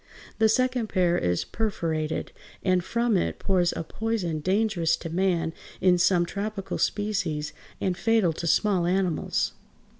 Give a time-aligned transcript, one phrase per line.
[0.39, 2.31] The second pair is perforated,
[2.63, 8.33] and from it pours a poison dangerous to man in some tropical species and fatal
[8.33, 9.53] to small animals.